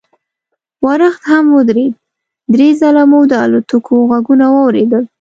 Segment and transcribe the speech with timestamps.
[0.85, 1.93] ورښت هم ودرېد،
[2.53, 5.03] درې ځله مو د الوتکو غږونه واورېدل.